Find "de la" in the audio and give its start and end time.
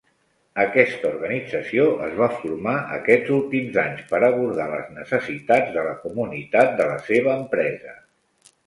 5.79-5.95, 6.83-6.99